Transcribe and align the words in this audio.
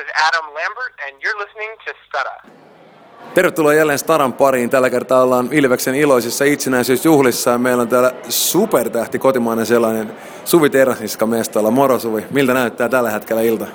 is 0.00 0.08
Adam 0.28 0.44
Lambert, 0.44 0.94
and 1.06 1.22
you're 1.22 1.38
listening 1.44 1.72
to 1.84 1.92
Stada. 2.08 2.60
Tervetuloa 3.34 3.74
jälleen 3.74 3.98
Staran 3.98 4.32
pariin. 4.32 4.70
Tällä 4.70 4.90
kertaa 4.90 5.22
ollaan 5.22 5.48
Ilveksen 5.52 5.94
iloisissa 5.94 6.44
itsenäisyysjuhlissa 6.44 7.50
ja 7.50 7.58
meillä 7.58 7.80
on 7.80 7.88
täällä 7.88 8.12
supertähti 8.28 9.18
kotimainen 9.18 9.66
sellainen 9.66 10.12
Suvi 10.44 10.70
Teräsniska 10.70 11.26
mestalla. 11.26 11.70
Moro 11.70 11.98
Suvi, 11.98 12.26
miltä 12.30 12.54
näyttää 12.54 12.88
tällä 12.88 13.10
hetkellä 13.10 13.42
ilta? 13.42 13.66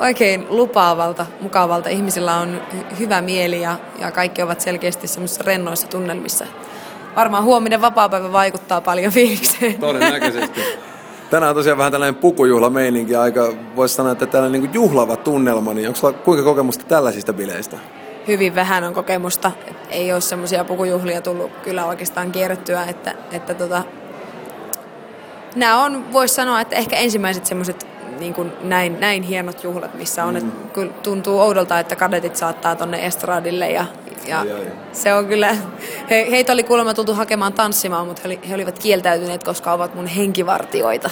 Oikein 0.00 0.46
lupaavalta, 0.48 1.26
mukavalta. 1.40 1.88
Ihmisillä 1.88 2.36
on 2.36 2.62
hy- 2.72 2.98
hyvä 2.98 3.20
mieli 3.20 3.60
ja, 3.60 3.76
ja 3.98 4.10
kaikki 4.10 4.42
ovat 4.42 4.60
selkeästi 4.60 5.08
semmoisissa 5.08 5.44
rennoissa 5.46 5.86
tunnelmissa. 5.86 6.46
Varmaan 7.16 7.44
huominen 7.44 7.80
vapaapäivä 7.80 8.32
vaikuttaa 8.32 8.80
paljon 8.80 9.12
fiilikseen. 9.12 9.74
Todennäköisesti. 9.74 10.60
Tänään 11.30 11.50
on 11.50 11.56
tosiaan 11.56 11.78
vähän 11.78 11.92
tällainen 11.92 12.20
pukujuhlameininki, 12.20 13.16
aika 13.16 13.52
voisi 13.76 13.94
sanoa, 13.94 14.12
että 14.12 14.26
tällainen 14.26 14.62
niin 14.62 14.74
juhlava 14.74 15.16
tunnelma, 15.16 15.74
niin 15.74 15.88
onko 15.88 16.00
sulla 16.00 16.12
kuinka 16.12 16.44
kokemusta 16.44 16.84
tällaisista 16.84 17.32
bileistä? 17.32 17.76
Hyvin 18.28 18.54
vähän 18.54 18.84
on 18.84 18.94
kokemusta. 18.94 19.52
Ei 19.90 20.12
ole 20.12 20.20
semmoisia 20.20 20.64
pukujuhlia 20.64 21.20
tullut 21.20 21.50
kyllä 21.62 21.86
oikeastaan 21.86 22.32
kierrettyä, 22.32 22.84
että, 22.84 23.14
että 23.32 23.54
tota, 23.54 23.84
nämä 25.56 25.84
on, 25.84 26.12
voisi 26.12 26.34
sanoa, 26.34 26.60
että 26.60 26.76
ehkä 26.76 26.96
ensimmäiset 26.96 27.46
semmoiset 27.46 27.86
niin 28.18 28.34
kuin 28.34 28.52
näin, 28.62 29.00
näin 29.00 29.22
hienot 29.22 29.64
juhlat, 29.64 29.94
missä 29.94 30.24
on, 30.24 30.34
mm. 30.34 30.38
että 30.38 30.68
kyllä 30.72 30.92
tuntuu 31.02 31.40
oudolta, 31.40 31.78
että 31.78 31.96
kadetit 31.96 32.36
saattaa 32.36 32.76
tonne 32.76 33.06
estradille 33.06 33.70
ja, 33.70 33.86
ja 34.26 34.40
Ai, 34.40 34.52
ai. 34.52 34.66
se 34.92 35.14
on 35.14 35.26
kyllä, 35.26 35.56
he, 36.10 36.26
heitä 36.30 36.52
oli 36.52 36.62
kuulemma 36.62 36.94
tultu 36.94 37.14
hakemaan 37.14 37.52
tanssimaan, 37.52 38.06
mutta 38.06 38.22
he, 38.24 38.28
oli- 38.28 38.48
he 38.48 38.54
olivat 38.54 38.78
kieltäytyneet, 38.78 39.44
koska 39.44 39.72
ovat 39.72 39.94
mun 39.94 40.06
henkivartioita. 40.06 41.10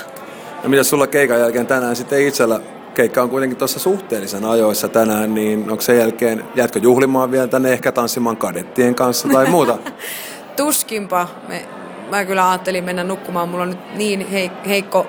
Ja 0.63 0.69
mitä 0.69 0.83
sulla 0.83 1.07
keikan 1.07 1.41
jälkeen 1.41 1.67
tänään 1.67 1.97
sitten 1.97 2.27
itsellä? 2.27 2.61
Keikka 2.95 3.23
on 3.23 3.31
kuitenkin 3.31 3.59
tuossa 3.59 3.79
suhteellisen 3.79 4.45
ajoissa 4.45 4.89
tänään, 4.89 5.35
niin 5.35 5.71
onko 5.71 5.81
sen 5.83 5.99
jälkeen, 5.99 6.45
jäätkö 6.55 6.79
juhlimaan 6.79 7.31
vielä 7.31 7.47
tänne 7.47 7.73
ehkä 7.73 7.93
tanssimaan 7.93 8.37
kadettien 8.37 8.95
kanssa 8.95 9.29
tai 9.29 9.47
muuta? 9.47 9.79
Tuskinpa. 10.57 11.29
Me, 11.49 11.65
mä 12.11 12.25
kyllä 12.25 12.51
ajattelin 12.51 12.85
mennä 12.85 13.05
nukkumaan. 13.05 13.49
Mulla 13.49 13.63
on 13.63 13.71
nyt 13.71 13.95
niin 13.97 14.29
hei, 14.31 14.51
heikko, 14.69 15.07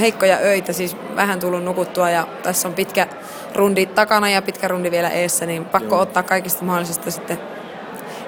heikkoja 0.00 0.36
öitä, 0.36 0.72
siis 0.72 0.96
vähän 1.16 1.40
tullut 1.40 1.64
nukuttua 1.64 2.10
ja 2.10 2.26
tässä 2.42 2.68
on 2.68 2.74
pitkä 2.74 3.06
rundi 3.56 3.86
takana 3.86 4.30
ja 4.30 4.42
pitkä 4.42 4.68
rundi 4.68 4.90
vielä 4.90 5.10
eessä, 5.10 5.46
niin 5.46 5.64
pakko 5.64 5.94
Joo. 5.94 6.02
ottaa 6.02 6.22
kaikista 6.22 6.64
mahdollisista 6.64 7.10
sitten 7.10 7.38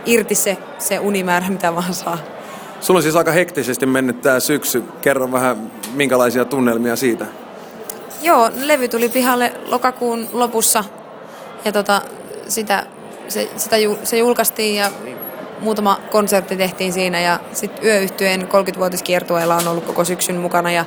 irti 0.07 0.35
se, 0.35 0.57
se 0.79 0.99
unimäärä, 0.99 1.49
mitä 1.49 1.75
vaan 1.75 1.95
saa. 1.95 2.19
Sulla 2.81 2.99
on 2.99 3.03
siis 3.03 3.17
aika 3.17 3.33
hektisesti 3.33 3.87
mennyt 3.87 4.21
tämä 4.21 4.41
syksy. 4.41 4.85
Kerro 5.01 5.33
vähän, 5.33 5.71
minkälaisia 5.95 6.45
tunnelmia 6.45 6.97
siitä? 6.97 7.27
Joo, 8.23 8.51
levy 8.55 8.89
tuli 8.89 9.09
pihalle 9.09 9.53
lokakuun 9.67 10.29
lopussa 10.33 10.85
ja 11.65 11.73
tota, 11.73 12.03
sitä, 12.49 12.87
se, 13.29 13.51
sitä, 13.57 13.77
ju- 13.77 13.99
se 14.05 14.19
julkaistiin 14.19 14.77
ja 14.77 14.91
muutama 15.61 16.01
konsertti 16.11 16.57
tehtiin 16.57 16.93
siinä 16.93 17.21
ja 17.21 17.41
sitten 17.53 17.85
yöyhtyeen 17.85 18.43
30-vuotiskiertueella 18.43 19.57
on 19.57 19.69
ollut 19.69 19.85
koko 19.85 20.05
syksyn 20.05 20.37
mukana 20.37 20.73
ja, 20.73 20.85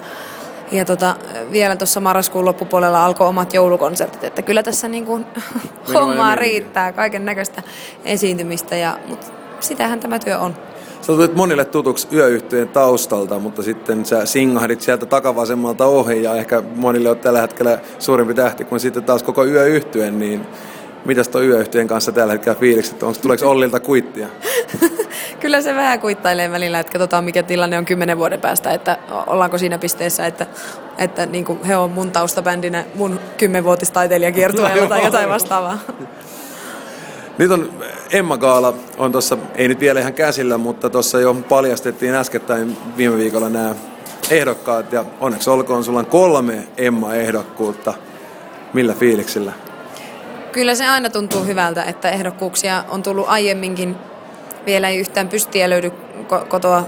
ja 0.72 0.86
tota, 0.86 1.16
vielä 1.52 1.76
tuossa 1.76 2.00
marraskuun 2.00 2.46
loppupuolella 2.46 3.06
alkoi 3.06 3.28
omat 3.28 3.54
joulukonsertit, 3.54 4.24
että 4.24 4.42
kyllä 4.42 4.64
tässä 4.64 4.88
niin 4.88 5.06
kuin 5.06 5.26
hommaa 5.94 6.36
riittää, 6.36 6.92
kaiken 6.92 7.26
näköistä 7.26 7.64
esiintymistä, 8.06 8.76
ja, 8.76 8.98
mutta 9.08 9.28
sitähän 9.60 10.00
tämä 10.00 10.20
työ 10.20 10.40
on. 10.40 10.56
Sä 11.02 11.08
tulit 11.08 11.36
monille 11.36 11.66
tutuksi 11.66 12.08
yöyhtyjen 12.14 12.70
taustalta, 12.70 13.40
mutta 13.40 13.64
sitten 13.64 14.06
sä 14.06 14.26
singahdit 14.26 14.82
sieltä 14.82 15.06
takavasemmalta 15.06 15.86
ohi 15.86 16.24
ja 16.24 16.36
ehkä 16.36 16.64
monille 16.76 17.10
on 17.10 17.20
tällä 17.20 17.42
hetkellä 17.42 17.80
suurempi 18.00 18.34
tähti 18.34 18.64
kuin 18.64 18.80
sitten 18.80 19.04
taas 19.04 19.24
koko 19.24 19.46
yöyhtyeen, 19.46 20.20
niin 20.20 20.42
mitäs 21.06 21.28
tuo 21.28 21.42
yöyhtyjen 21.42 21.88
kanssa 21.88 22.12
tällä 22.12 22.34
hetkellä 22.34 22.60
fiilikset? 22.60 23.04
Onko, 23.04 23.20
tuleeko 23.22 23.50
Ollilta 23.50 23.80
kuittia? 23.80 24.28
Kyllä 25.42 25.62
se 25.62 25.76
vähän 25.76 26.00
kuittailee 26.00 26.52
välillä, 26.52 26.80
että 26.80 26.92
katsotaan 26.92 27.24
mikä 27.24 27.44
tilanne 27.44 27.78
on 27.78 27.86
kymmenen 27.86 28.18
vuoden 28.18 28.42
päästä, 28.42 28.72
että 28.72 28.98
ollaanko 29.28 29.58
siinä 29.58 29.78
pisteessä, 29.78 30.26
että, 30.26 30.48
että 30.98 31.26
niin 31.26 31.46
kuin 31.46 31.64
he 31.64 31.78
on 31.78 31.92
mun 31.92 32.12
taustabändinä 32.12 32.84
mun 32.96 33.20
kymmenvuotistaiteilijakiertueella 33.38 34.88
tai 34.88 35.06
jotain 35.06 35.30
vastaavaa. 35.30 35.80
Nyt 37.38 37.52
on 37.52 37.74
Emma 38.12 38.38
Gaala, 38.38 38.74
on 38.98 39.12
tuossa, 39.12 39.38
ei 39.56 39.68
nyt 39.68 39.80
vielä 39.80 40.00
ihan 40.00 40.14
käsillä, 40.14 40.58
mutta 40.58 40.90
tuossa 40.90 41.20
jo 41.20 41.34
paljastettiin 41.34 42.16
äskettäin 42.16 42.78
viime 42.98 43.18
viikolla 43.18 43.50
nämä 43.50 43.76
ehdokkaat 44.30 44.94
ja 44.94 45.06
onneksi 45.20 45.50
olkoon, 45.50 45.84
sulla 45.84 46.00
on 46.00 46.06
kolme 46.06 46.68
Emma-ehdokkuutta. 46.78 47.94
Millä 48.74 48.94
fiiliksillä? 48.94 49.52
Kyllä 50.52 50.76
se 50.76 50.88
aina 50.88 51.10
tuntuu 51.10 51.44
hyvältä, 51.44 51.84
että 51.84 52.10
ehdokkuuksia 52.10 52.84
on 52.90 53.04
tullut 53.04 53.26
aiemminkin. 53.30 53.96
Vielä 54.66 54.90
ei 54.90 54.98
yhtään 54.98 55.28
pystiä 55.28 55.70
löydy 55.70 55.92
ko- 56.30 56.46
kotoa 56.48 56.84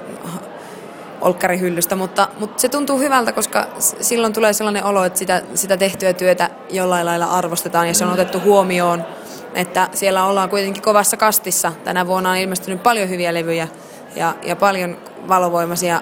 olkkarihyllystä, 1.21 1.95
mutta, 1.95 2.27
mutta 2.39 2.61
se 2.61 2.69
tuntuu 2.69 2.99
hyvältä, 2.99 3.31
koska 3.31 3.67
silloin 4.01 4.33
tulee 4.33 4.53
sellainen 4.53 4.83
olo, 4.83 5.03
että 5.03 5.19
sitä, 5.19 5.41
sitä 5.55 5.77
tehtyä 5.77 6.13
työtä 6.13 6.49
jollain 6.69 7.05
lailla 7.05 7.25
arvostetaan 7.25 7.87
ja 7.87 7.93
se 7.93 8.05
on 8.05 8.13
otettu 8.13 8.39
huomioon, 8.39 9.05
että 9.53 9.89
siellä 9.93 10.25
ollaan 10.25 10.49
kuitenkin 10.49 10.83
kovassa 10.83 11.17
kastissa. 11.17 11.71
Tänä 11.83 12.07
vuonna 12.07 12.29
on 12.31 12.37
ilmestynyt 12.37 12.83
paljon 12.83 13.09
hyviä 13.09 13.33
levyjä 13.33 13.67
ja, 14.15 14.35
ja 14.43 14.55
paljon 14.55 14.97
valovoimaisia 15.27 16.01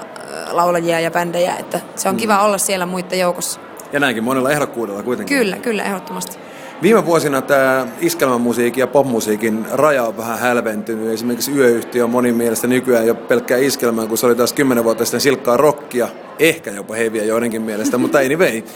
laulajia 0.52 1.00
ja 1.00 1.12
bändejä, 1.12 1.56
että 1.56 1.80
se 1.96 2.10
on 2.10 2.18
kiva 2.18 2.44
olla 2.44 2.58
siellä 2.58 2.86
muiden 2.86 3.20
joukossa. 3.20 3.60
Ja 3.94 4.00
näinkin 4.00 4.24
monella 4.24 4.52
ehdokkuudella 4.52 5.04
kuitenkin. 5.04 5.38
Kyllä, 5.38 5.58
kyllä, 5.58 5.84
ehdottomasti. 5.84 6.38
Viime 6.82 7.06
vuosina 7.06 7.42
tämä 7.42 7.88
iskelmämusiikin 8.00 8.82
ja 8.82 8.88
popmusiikin 8.88 9.66
raja 9.72 10.04
on 10.04 10.18
vähän 10.18 10.40
hälventynyt. 10.40 11.14
Esimerkiksi 11.14 11.52
yöyhtiö 11.56 12.04
on 12.04 12.10
monin 12.10 12.36
mielestä 12.36 12.68
nykyään 12.68 13.08
jo 13.08 13.16
pelkkää 13.16 13.58
iskelmää, 13.58 14.08
kun 14.08 14.18
se 14.18 14.26
oli 14.26 14.36
taas 14.36 14.54
10 14.54 14.84
vuotta 14.84 15.06
sitten 15.06 15.22
silkkaa 15.22 15.58
rockia, 15.58 16.08
ehkä 16.40 16.72
jopa 16.72 16.96
heviä 16.96 17.24
joidenkin 17.24 17.62
mielestä, 17.62 17.98
mutta 17.98 18.18
anyway. 18.18 18.62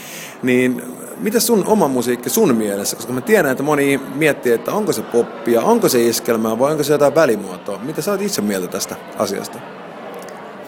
Niin 0.43 0.81
mitä 1.17 1.39
sun 1.39 1.63
oma 1.67 1.87
musiikki 1.87 2.29
sun 2.29 2.55
mielessä? 2.55 2.95
Koska 2.95 3.13
mä 3.13 3.21
tiedän, 3.21 3.51
että 3.51 3.63
moni 3.63 3.99
miettii, 4.15 4.51
että 4.51 4.71
onko 4.71 4.93
se 4.93 5.01
poppia, 5.01 5.61
onko 5.61 5.89
se 5.89 6.07
iskelmää 6.07 6.59
vai 6.59 6.71
onko 6.71 6.83
se 6.83 6.93
jotain 6.93 7.15
välimuotoa. 7.15 7.79
Mitä 7.83 8.01
sä 8.01 8.11
oot 8.11 8.21
itse 8.21 8.41
mieltä 8.41 8.67
tästä 8.67 8.95
asiasta? 9.17 9.59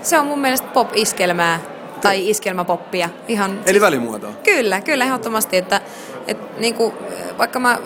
Se 0.02 0.20
on 0.20 0.26
mun 0.26 0.40
mielestä 0.40 0.68
pop-iskelmää 0.68 1.77
tai 2.02 2.30
iskelmäpoppia. 2.30 3.10
Ihan, 3.28 3.60
Eli 3.66 3.82
välimuotoa. 3.82 4.32
Kyllä, 4.44 4.82
kyllä 4.82 5.06
ehdottomasti, 5.06 5.58
että, 5.58 5.82
että 6.28 6.60
niin 6.60 6.74
kuin, 6.74 6.94
vaikka 7.38 7.60
mä 7.60 7.80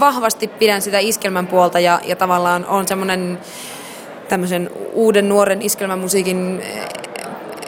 vahvasti 0.00 0.48
pidän 0.48 0.82
sitä 0.82 0.98
iskelmän 0.98 1.46
puolta 1.46 1.80
ja, 1.80 2.00
ja 2.04 2.16
tavallaan 2.16 2.66
on 2.66 2.88
semmoinen 2.88 3.38
tämmöisen 4.28 4.70
uuden 4.92 5.28
nuoren 5.28 5.62
iskelmämusiikin 5.62 6.60
eh, 6.60 6.88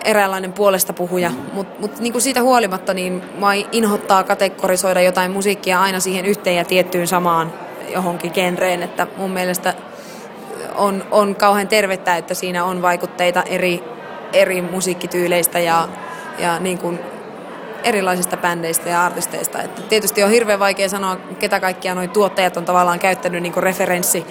eräänlainen 0.05 0.53
puolesta 0.53 0.93
puhuja, 0.93 1.31
mutta 1.53 1.81
mut 1.81 2.01
niin 2.01 2.13
kuin 2.13 2.23
siitä 2.23 2.43
huolimatta 2.43 2.95
niin 2.95 3.23
mä 3.39 3.55
inhottaa 3.73 4.25
kategorisoida 4.25 5.01
jotain 5.01 5.31
musiikkia 5.31 5.81
aina 5.81 6.01
siihen 6.01 6.27
yhteen 6.27 6.57
ja 6.57 6.65
tiettyyn 6.65 7.07
samaan 7.07 7.53
johonkin 7.93 8.33
genreen, 8.35 8.83
että 8.83 9.07
mun 9.17 9.31
mielestä 9.31 9.75
on, 10.75 11.05
on 11.11 11.35
kauhean 11.35 11.69
tervettä, 11.69 12.17
että 12.17 12.35
siinä 12.35 12.65
on 12.65 12.83
vaikutteita 12.83 13.43
eri, 13.43 13.83
eri 14.41 14.63
musiikkityyleistä 14.63 15.59
ja, 15.59 15.89
ja 16.39 16.59
niin 16.59 16.79
kuin 16.79 16.99
erilaisista 17.85 18.37
bändeistä 18.37 18.89
ja 18.89 19.05
artisteista. 19.05 19.63
Että 19.63 19.83
tietysti 19.83 20.23
on 20.23 20.31
hirveän 20.31 20.59
vaikea 20.59 20.89
sanoa, 20.89 21.17
ketä 21.39 21.61
kaikkia 21.61 21.95
nuo 21.95 22.07
tuottajat 22.07 22.57
on 22.57 22.65
tavallaan 22.65 22.99
käyttänyt 22.99 23.43
niin 23.43 23.57
referenssi 23.57 24.27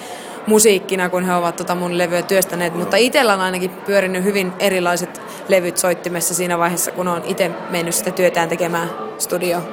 musiikkina, 0.47 1.09
kun 1.09 1.25
he 1.25 1.33
ovat 1.33 1.55
tota 1.55 1.75
mun 1.75 1.97
levyä 1.97 2.21
työstäneet, 2.21 2.75
mutta 2.75 2.97
itsellä 2.97 3.33
on 3.33 3.41
ainakin 3.41 3.69
pyörinyt 3.69 4.23
hyvin 4.23 4.53
erilaiset 4.59 5.21
levyt 5.47 5.77
soittimessa 5.77 6.33
siinä 6.33 6.57
vaiheessa, 6.57 6.91
kun 6.91 7.07
on 7.07 7.21
itse 7.25 7.51
mennyt 7.69 7.95
sitä 7.95 8.11
työtään 8.11 8.49
tekemään 8.49 8.89
studioon. 9.17 9.63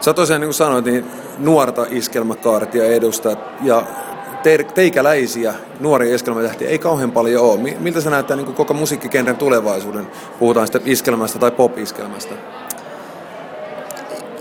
Sä 0.00 0.14
tosiaan 0.14 0.40
niin 0.40 0.48
kuin 0.48 0.54
sanoit, 0.54 0.84
niin 0.84 1.10
nuorta 1.38 1.86
iskelmäkaartia 1.90 2.84
edustat 2.84 3.38
ja 3.62 3.82
te- 4.46 4.64
teikäläisiä 4.74 5.54
nuoria 5.80 6.14
iskelmätähtiä 6.14 6.68
ei 6.68 6.78
kauhean 6.78 7.12
paljon 7.12 7.44
ole. 7.44 7.60
Mi- 7.60 7.76
Miltä 7.80 8.00
se 8.00 8.10
näyttää 8.10 8.36
niin 8.36 8.54
koko 8.54 8.74
musiikkikenren 8.74 9.36
tulevaisuuden? 9.36 10.06
Puhutaan 10.38 10.66
sitten 10.66 10.82
iskelmästä 10.84 11.38
tai 11.38 11.50
pop-iskelmästä. 11.50 12.34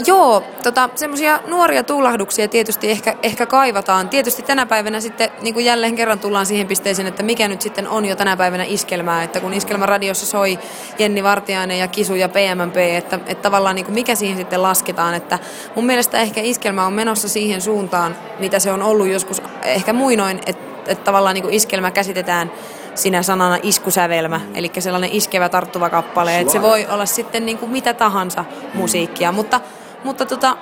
Joo, 0.07 0.43
tota, 0.63 0.89
semmoisia 0.95 1.39
nuoria 1.47 1.83
tuulahduksia 1.83 2.47
tietysti 2.47 2.91
ehkä, 2.91 3.15
ehkä 3.23 3.45
kaivataan. 3.45 4.09
Tietysti 4.09 4.43
tänä 4.43 4.65
päivänä 4.65 4.99
sitten 4.99 5.29
niin 5.41 5.53
kuin 5.53 5.65
jälleen 5.65 5.95
kerran 5.95 6.19
tullaan 6.19 6.45
siihen 6.45 6.67
pisteeseen, 6.67 7.07
että 7.07 7.23
mikä 7.23 7.47
nyt 7.47 7.61
sitten 7.61 7.87
on 7.87 8.05
jo 8.05 8.15
tänä 8.15 8.37
päivänä 8.37 8.63
iskelmää. 8.67 9.23
Että 9.23 9.39
kun 9.39 9.53
iskelmäradiossa 9.53 10.25
soi 10.25 10.59
Jenni 10.99 11.23
Vartiainen 11.23 11.79
ja 11.79 11.87
Kisu 11.87 12.15
ja 12.15 12.29
PMMP, 12.29 12.77
että, 12.77 13.15
että 13.15 13.41
tavallaan 13.41 13.75
niin 13.75 13.85
kuin 13.85 13.95
mikä 13.95 14.15
siihen 14.15 14.37
sitten 14.37 14.63
lasketaan. 14.63 15.13
Että 15.13 15.39
mun 15.75 15.85
mielestä 15.85 16.19
ehkä 16.19 16.41
iskelmä 16.41 16.85
on 16.85 16.93
menossa 16.93 17.29
siihen 17.29 17.61
suuntaan, 17.61 18.15
mitä 18.39 18.59
se 18.59 18.71
on 18.71 18.81
ollut 18.81 19.07
joskus 19.07 19.41
ehkä 19.63 19.93
muinoin, 19.93 20.39
että, 20.45 20.91
että 20.91 21.03
tavallaan 21.03 21.33
niin 21.33 21.43
kuin 21.43 21.53
iskelmä 21.53 21.91
käsitetään 21.91 22.51
sinä 22.95 23.23
sanana 23.23 23.57
iskusävelmä, 23.63 24.41
eli 24.53 24.71
sellainen 24.79 25.09
iskevä 25.13 25.49
tarttuva 25.49 25.89
kappale. 25.89 26.39
Että 26.39 26.53
se 26.53 26.61
voi 26.61 26.87
olla 26.89 27.05
sitten 27.05 27.45
niin 27.45 27.57
kuin 27.57 27.71
mitä 27.71 27.93
tahansa 27.93 28.45
musiikkia, 28.73 29.31
mutta 29.31 29.61
mutta 30.05 30.25
tota, 30.25 30.57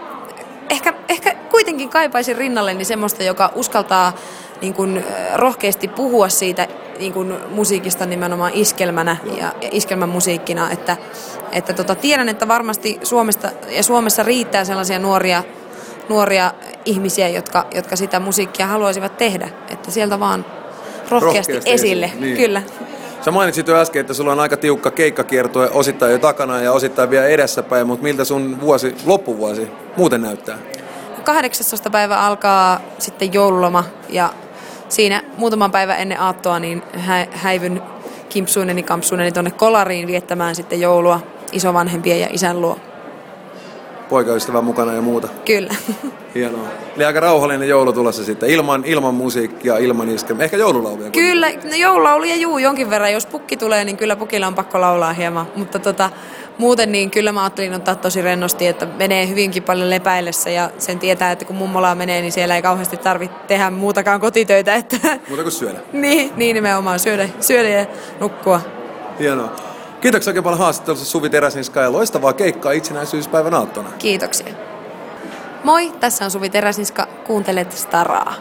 ehkä, 0.69 0.93
ehkä 1.09 1.35
kuitenkin 1.51 1.89
kaipaisin 1.89 2.37
rinnalleni 2.37 2.85
semmoista, 2.85 3.23
joka 3.23 3.51
uskaltaa 3.55 4.13
niin 4.61 4.73
kuin, 4.73 5.05
rohkeasti 5.35 5.87
puhua 5.87 6.29
siitä 6.29 6.67
niin 6.99 7.13
kuin, 7.13 7.33
musiikista 7.49 8.05
nimenomaan 8.05 8.51
iskelmänä 8.55 9.17
ja, 9.37 9.53
ja 9.61 9.69
iskelmän 9.71 10.09
musiikkina. 10.09 10.71
Että, 10.71 10.97
että 11.51 11.73
tota, 11.73 11.95
tiedän, 11.95 12.29
että 12.29 12.47
varmasti 12.47 12.99
Suomesta, 13.03 13.51
ja 13.69 13.83
Suomessa 13.83 14.23
riittää 14.23 14.65
sellaisia 14.65 14.99
nuoria, 14.99 15.43
nuoria 16.09 16.53
ihmisiä, 16.85 17.27
jotka, 17.27 17.67
jotka 17.75 17.95
sitä 17.95 18.19
musiikkia 18.19 18.67
haluaisivat 18.67 19.17
tehdä. 19.17 19.49
Että 19.69 19.91
sieltä 19.91 20.19
vaan 20.19 20.45
rohkeasti, 21.09 21.53
rohkeasti 21.53 21.71
esille. 21.71 22.05
esille. 22.05 22.25
Niin. 22.25 22.37
Kyllä. 22.37 22.61
Sä 23.25 23.31
mainitsit 23.31 23.67
jo 23.67 23.75
äsken, 23.75 23.99
että 24.01 24.13
sulla 24.13 24.31
on 24.31 24.39
aika 24.39 24.57
tiukka 24.57 24.91
keikkakiertue 24.91 25.69
osittain 25.73 26.11
jo 26.11 26.19
takana 26.19 26.61
ja 26.61 26.71
osittain 26.71 27.09
vielä 27.09 27.27
edessäpäin, 27.27 27.87
mutta 27.87 28.03
miltä 28.03 28.25
sun 28.25 28.61
vuosi, 28.61 28.95
loppuvuosi 29.05 29.67
muuten 29.97 30.21
näyttää? 30.21 30.57
18. 31.23 31.89
päivä 31.89 32.19
alkaa 32.19 32.79
sitten 32.99 33.33
joululoma 33.33 33.83
ja 34.09 34.29
siinä 34.89 35.23
muutaman 35.37 35.71
päivän 35.71 35.99
ennen 35.99 36.19
aattoa 36.19 36.59
niin 36.59 36.83
hä- 36.93 37.27
häivyn 37.31 37.81
kimpsuineni 38.29 38.83
kampsuineni 38.83 39.31
tuonne 39.31 39.51
kolariin 39.51 40.07
viettämään 40.07 40.55
sitten 40.55 40.81
joulua 40.81 41.19
isovanhempien 41.51 42.19
ja 42.19 42.27
isän 42.31 42.61
luo. 42.61 42.77
Poikaystävä 44.13 44.61
mukana 44.61 44.93
ja 44.93 45.01
muuta. 45.01 45.27
Kyllä. 45.45 45.75
Hienoa. 46.35 46.67
Eli 46.95 47.05
aika 47.05 47.19
rauhallinen 47.19 47.69
joulu 47.69 47.93
tulossa 47.93 48.23
sitten, 48.23 48.49
ilman, 48.49 48.85
ilman 48.85 49.13
musiikkia, 49.13 49.77
ilman 49.77 50.09
iskelmää. 50.09 50.43
Ehkä 50.43 50.57
joululauluja. 50.57 51.11
Kyllä, 51.11 51.49
no 51.49 51.75
joululauluja 51.75 52.35
juu 52.35 52.57
jonkin 52.57 52.89
verran. 52.89 53.13
Jos 53.13 53.25
pukki 53.25 53.57
tulee, 53.57 53.83
niin 53.83 53.97
kyllä 53.97 54.15
pukilla 54.15 54.47
on 54.47 54.55
pakko 54.55 54.81
laulaa 54.81 55.13
hieman. 55.13 55.47
Mutta 55.55 55.79
tota, 55.79 56.09
muuten 56.57 56.91
niin 56.91 57.11
kyllä 57.11 57.31
mä 57.31 57.43
ajattelin 57.43 57.73
ottaa 57.73 57.95
tosi 57.95 58.21
rennosti, 58.21 58.67
että 58.67 58.85
menee 58.85 59.27
hyvinkin 59.27 59.63
paljon 59.63 59.89
lepäillessä 59.89 60.49
ja 60.49 60.69
sen 60.77 60.99
tietää, 60.99 61.31
että 61.31 61.45
kun 61.45 61.55
mummola 61.55 61.95
menee, 61.95 62.21
niin 62.21 62.31
siellä 62.31 62.55
ei 62.55 62.61
kauheasti 62.61 62.97
tarvitse 62.97 63.37
tehdä 63.47 63.69
muutakaan 63.69 64.19
kotitöitä. 64.19 64.75
Että... 64.75 64.97
Muuta 65.27 65.43
kuin 65.43 65.51
syödä. 65.51 65.79
niin, 65.93 66.31
niin 66.35 66.53
nimenomaan, 66.53 66.99
syödä, 66.99 67.29
syödä 67.39 67.69
ja 67.69 67.85
nukkua. 68.19 68.61
Hienoa. 69.19 69.72
Kiitoksia 70.03 70.31
oikein 70.31 70.43
paljon 70.43 70.59
haastattelussa 70.59 71.05
Suvi 71.05 71.29
Teräsinska 71.29 71.81
ja 71.81 71.91
loistavaa 71.91 72.33
keikkaa 72.33 72.71
itsenäisyyspäivän 72.71 73.53
aattona. 73.53 73.89
Kiitoksia. 73.99 74.53
Moi, 75.63 75.91
tässä 75.99 76.25
on 76.25 76.31
Suvi 76.31 76.49
Teräsinska, 76.49 77.07
kuuntelet 77.27 77.71
Staraa. 77.71 78.33